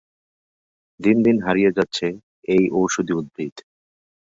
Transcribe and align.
দিন 0.99 1.17
দিন 1.23 1.37
হারিয়ে 1.45 1.75
যাচ্ছে 1.77 2.07
এই 2.47 2.63
ঔষধি 2.73 3.13
উদ্ভিদ। 3.13 3.55